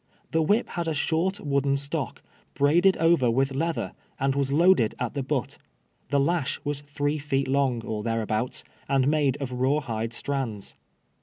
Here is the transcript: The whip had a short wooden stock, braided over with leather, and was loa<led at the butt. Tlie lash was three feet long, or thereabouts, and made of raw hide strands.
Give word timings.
The 0.31 0.41
whip 0.41 0.69
had 0.69 0.87
a 0.87 0.95
short 0.95 1.39
wooden 1.39 1.77
stock, 1.77 2.23
braided 2.55 2.97
over 2.97 3.29
with 3.29 3.53
leather, 3.53 3.91
and 4.19 4.33
was 4.33 4.49
loa<led 4.51 4.95
at 4.97 5.13
the 5.13 5.21
butt. 5.21 5.59
Tlie 6.11 6.25
lash 6.25 6.59
was 6.63 6.81
three 6.81 7.19
feet 7.19 7.47
long, 7.47 7.83
or 7.83 8.01
thereabouts, 8.01 8.63
and 8.89 9.07
made 9.07 9.37
of 9.39 9.51
raw 9.51 9.79
hide 9.79 10.13
strands. 10.13 10.73